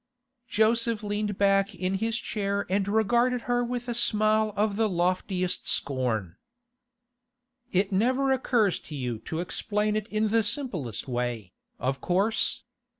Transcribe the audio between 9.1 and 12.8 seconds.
to explain it in the simplest way, of course.